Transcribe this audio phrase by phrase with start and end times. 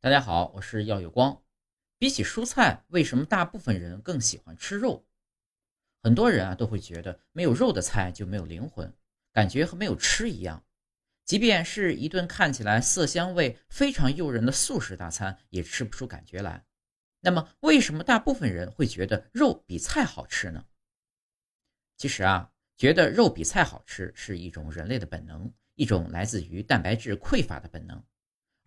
[0.00, 1.42] 大家好，我是耀有光。
[1.98, 5.04] 比起蔬菜，为什么大部分人更喜欢吃肉？
[6.04, 8.94] 很多人啊都会觉得没有肉的菜就没有灵魂，
[9.32, 10.64] 感觉和没有吃一样。
[11.24, 16.64] 即便是一顿看起来色香味非常诱人的素食大餐，也吃不出感觉来。
[17.18, 20.64] 那么，为什么大部分人会觉得肉比菜好吃呢？
[21.96, 28.00] 其实啊，觉得肉比菜好吃是一种人类的本能，一种来自于蛋白质匮乏的本能。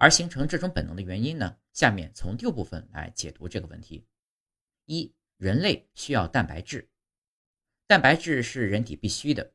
[0.02, 1.56] 而形成这种本能的原因呢？
[1.74, 4.04] 下面从六部分来解读这个问题。
[4.86, 6.90] 一、人类需要蛋白质，
[7.86, 9.54] 蛋白质是人体必需的。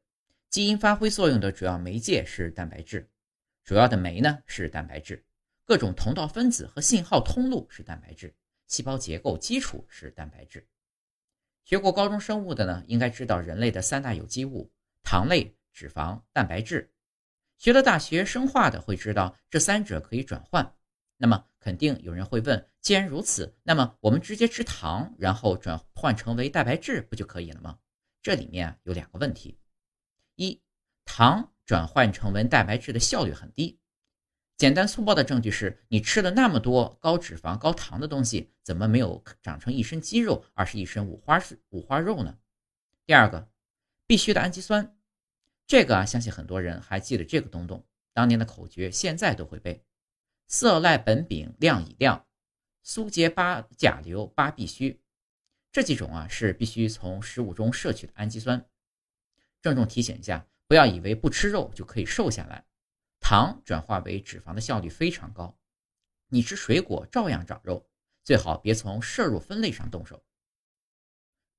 [0.48, 3.10] 基因发挥作用的主要媒介是蛋白质，
[3.64, 5.26] 主要的酶呢是蛋白质，
[5.64, 8.32] 各种通道分子和信号通路是蛋白质，
[8.68, 10.64] 细胞结构基础是蛋白质。
[11.64, 14.70] 学过高中生物的呢，应该知道人类的三大有机物：
[15.02, 16.92] 糖类、脂肪、蛋白质。
[17.58, 20.74] 学了大学生化的会知道，这三者可以转换。
[21.16, 27.78] 那么，肯定有人会问：既然如此，那么我们直接吃糖，然后转换成为蛋白质，不就可以了吗？
[28.22, 29.58] 这里面有两个问题：
[30.34, 30.60] 一，
[31.04, 33.80] 糖转换成为蛋白质的效率很低。
[34.58, 42.38] 简单粗暴的证据是，你吃了那么多高脂肪、高糖的东西，怎么没有长成一身肌肉，而是一身五花五花肉呢？
[43.04, 43.50] 第二个，
[44.06, 44.95] 必须的氨基酸。
[45.66, 49.84] 这个啊，相信很多人还记得这个东东，当年的口诀，现在都会背：
[50.46, 52.24] 色赖苯丙量乙量，
[52.84, 55.00] 苏结八甲硫八必须。
[55.72, 58.64] 这几种啊，是必须从食物中摄取的氨基酸。
[59.60, 62.64] 郑重提醒一下，不要以为不吃肉就可以瘦下来，
[63.18, 65.58] 糖转化为脂肪的效率非常高，
[66.28, 67.84] 你吃水果照样长肉，
[68.22, 70.24] 最好别从摄入分类上动手。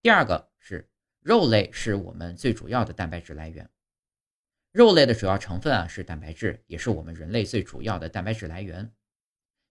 [0.02, 3.70] 第二个是肉类是我们最主要的蛋白质来源。
[4.78, 8.94] 肉类的主要成分啊是蛋白质，也是我们人类最主要的蛋白质来源。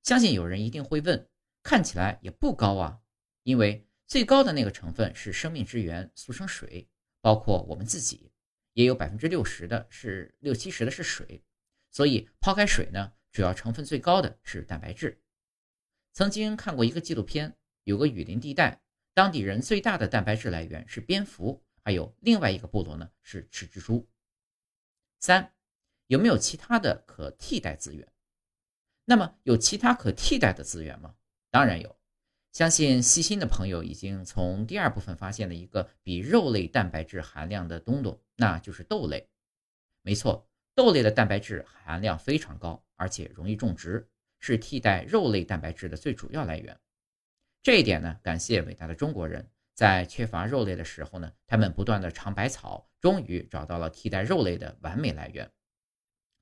[0.03, 1.29] 相信有人一定会问，
[1.63, 2.99] 看起来也不高啊，
[3.45, 6.89] 因为最高的那个成分是生命之源，俗称水，
[7.21, 8.33] 包括我们自己，
[8.73, 11.41] 也有百分之六十的是六七十的是水，
[11.93, 15.23] 所以抛开水呢，主要成分最高的是蛋白质。
[16.15, 18.83] 曾经看过一个纪录片，有个雨林地带，
[19.15, 24.05] 当地人最大的蛋白质来源是蝙蝠，还有另外一个部落呢是吃蜘蛛。
[25.21, 25.53] 三，
[26.07, 28.07] 有没有其他的可替代资源？
[29.05, 31.15] 那么有其他可替代的资源吗？
[31.51, 31.97] 当然有，
[32.53, 39.29] 相信细心的朋友已经从第二部分发现了一个比肉类蛋白质含量的东东，那就是豆类。
[40.03, 44.09] 没错，豆类的蛋白质含量非常高，而且容易种植，
[44.41, 46.79] 是替代肉类蛋白质的最主要来源。
[47.63, 49.51] 这一点呢，感谢伟大的中国人。
[49.77, 55.53] 在缺乏肉类的时候呢，他们不断的尝百草，终于找到了替代肉类的完美来源。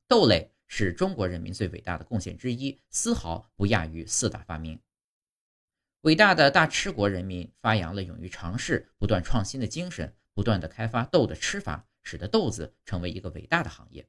[0.06, 4.80] 豆类是中国人民最伟大的贡献之一，丝毫不亚于四大发明。
[6.02, 14.08] 伟大的大吃国人民发扬了勇于尝试、不断创新的精神，不断的开发豆的吃法，使得豆子成为一个伟大的行业。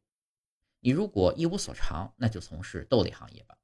[0.81, 3.57] 你如果一无所长，那就从事豆类行业吧。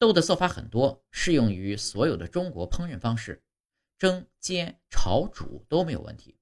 [0.00, 3.40] 豆的做法很多，适用于所有的中国烹饪方式。
[4.02, 6.36] 蒸、煎、炒、煮都没有问题。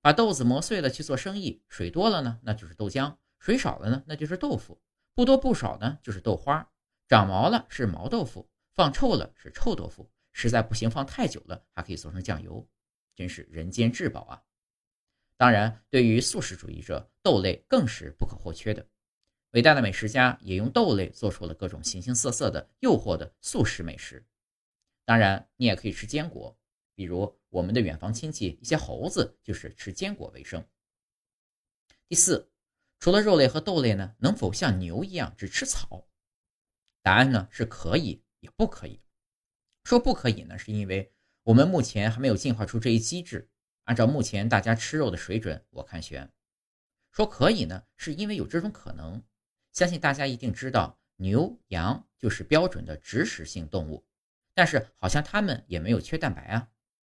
[0.00, 4.76] 把豆子磨碎了去做生意，水多了呢，那就是豆浆；水少了呢，那就是豆腐；
[5.14, 6.68] 不多不少呢，就是豆花。
[7.06, 12.68] 长毛了是毛豆腐，放臭了是臭豆腐，实在不行放太久了还可以做成酱油，
[13.14, 14.42] 真是人间至宝啊！
[15.36, 18.84] 当然，对于素食主义者，豆类更是不可或缺的。
[19.52, 24.26] 伟大的美食家也用豆类做出了各种形形色色的诱惑的素食美食。
[25.08, 26.54] 当然，你也可以吃坚果，
[26.94, 30.62] 比如我们的远房亲戚一些猴子就是吃坚果为生。
[32.08, 32.52] 第四，
[32.98, 36.06] 除了肉类和豆类呢，能否像牛一样只吃草？
[37.00, 39.00] 答案呢是可以，也不可以。
[39.82, 41.10] 说不可以呢，是因为
[41.44, 43.48] 我们目前还没有进化出这一机制。
[43.84, 46.30] 按照目前大家吃肉的水准，我看悬。
[47.12, 49.24] 说可以呢，是因为有这种可能。
[49.72, 54.04] 相信大家一定知道，牛羊就是标准的植食性动物。
[54.58, 56.68] 但是好像它们也没有缺蛋白啊。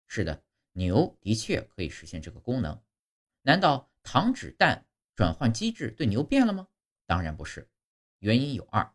[0.06, 0.44] 是的，
[0.74, 2.80] 牛的确可以实现这个功能。
[3.42, 4.86] 难道糖脂蛋
[5.16, 6.68] 转换机制对牛变了吗？
[7.04, 7.68] 当然不是，
[8.20, 8.88] 原因有二。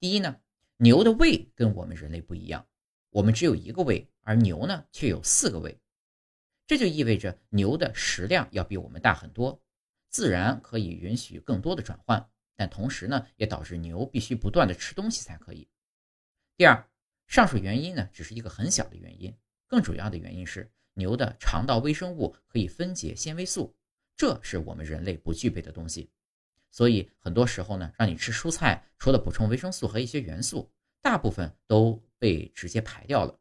[0.00, 0.40] 第一呢，
[0.78, 2.66] 牛的胃跟我们人类不一样，
[3.10, 5.78] 我们只有一个胃，而牛呢却有四个胃。
[6.66, 9.62] 这就意味着牛的食量要比我们大很多，
[10.08, 12.26] 自然可以允许更多的转换，
[12.56, 15.68] 但同时呢，也导致牛必须不断的吃东西才可以。
[16.56, 16.88] 第二。
[17.34, 19.36] 上述原因呢，只是一个很小的原因，
[19.66, 23.74] 更主要的原因是牛的肠道微生物可以分解纤维素，
[24.16, 26.12] 这是我们人类不具备的东西。
[26.70, 30.70] 所以很多时候呢，让你吃蔬菜，除了补充维生素和一些元素，
[31.02, 33.36] 大部分都被直接排掉了。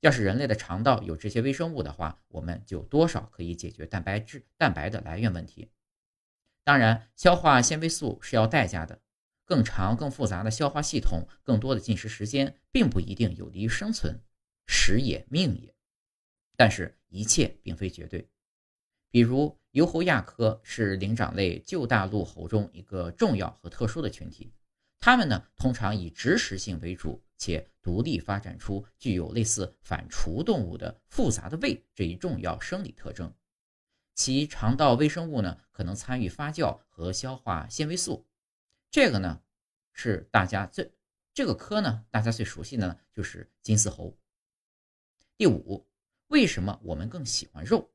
[0.00, 5.70] 要是人类的肠道有这些微生物的话，我们就多少可以解决蛋白质、蛋白的来源问题。
[6.64, 9.00] 当然，消化纤维素是要代价的，
[9.52, 14.18] 更长、更复杂的消化系统，更多的进食时间，并不一定有利于生存。
[14.66, 15.74] 食也，命也。
[16.56, 18.26] 但是，一切并非绝对。
[19.10, 24.54] 比如，疣猴亚科是灵长类旧大陆猴中一个重要和特殊的群体，
[24.98, 27.22] 它们呢，通常以植食性为主。
[27.36, 33.34] 且独立发展出具有类似反刍动物的复杂的胃这一重要生理特征，
[34.14, 38.24] 其肠道微生物呢可能参与发酵和消化纤维素。
[38.92, 39.40] 这个呢
[39.94, 40.92] 是大家最
[41.32, 44.14] 这个科呢大家最熟悉的呢就是金丝猴。
[45.38, 45.88] 第五，
[46.26, 47.90] 为什么我们更喜欢肉？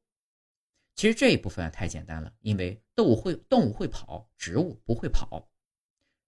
[0.95, 5.47] 其实这一部分太简单了，因为动物会动物会跑，植物不会跑，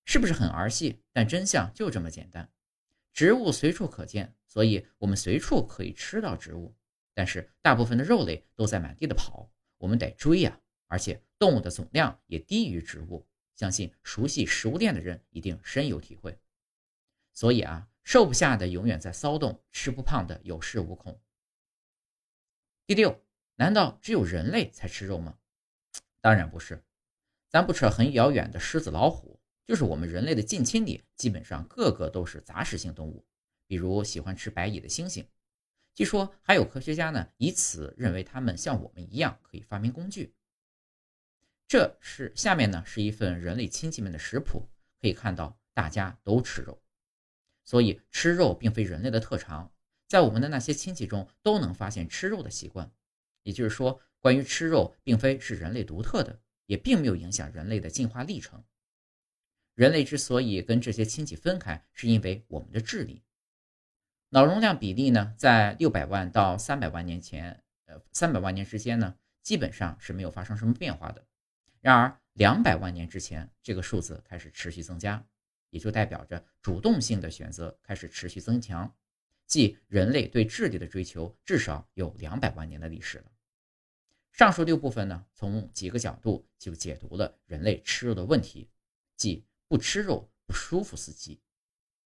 [0.05, 1.03] 是不是很儿戏？
[1.11, 2.47] 但真相就这么简单。
[3.11, 6.77] 植物随处可见，所以我们随处可以吃到植物。
[7.15, 10.61] 但是大部分的肉类都在满地的跑，我们得追呀。
[10.85, 13.27] 而且动物的总量也低于植物，
[13.59, 16.39] 相信熟悉食物链的人一定深有体会。
[17.33, 21.19] 所以啊，瘦不下的永远在骚动，吃不胖的有恃无恐。
[22.87, 23.21] 第六，
[23.55, 25.37] 难道只有人类才吃肉吗？
[26.21, 26.85] 当然不是，
[27.49, 29.41] 咱不扯很遥远的狮子、老虎。
[29.65, 33.25] 就是我们人类的近亲里，基本上个个都是杂食性动物，
[33.67, 35.25] 比如喜欢吃白蚁的猩猩。
[35.93, 40.33] 据说还有科学家呢，以此认为他们像我们一样可以发明工具。
[41.69, 44.67] 这是下面呢是一份人类亲戚们的食谱，
[44.99, 46.81] 可以看到大家都吃肉，
[47.63, 49.71] 所以吃肉并非人类的特长，
[50.07, 52.91] 在我们的那些亲戚中都能发现吃肉的习惯。
[53.43, 58.63] 也就是说，关于吃肉，并非是人类独特的，也并没有影响人类的进化历程。
[59.75, 63.23] 人类之所以跟这些亲戚分开，是因为我们的智力、
[64.29, 71.23] 脑容量比例呢，在六百万到三百万年前，呃，三百万年之间呢，基本上是没有发生什么变化的。
[71.81, 75.25] 然而，两百万年之前，这个数字开始持续增加，
[75.69, 78.95] 也就代表着主动性的选择开始持续增强，
[79.45, 83.31] 即人类对智力的追求至少有两百万年的历史了。
[84.31, 88.69] 上述六部分呢，从几个角度就解读了人类吃肉的问题，
[89.15, 89.45] 即。
[89.71, 91.39] 不吃肉不舒服，司机。